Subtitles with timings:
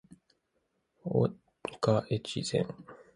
[1.03, 1.31] 大
[1.61, 2.65] 岡越前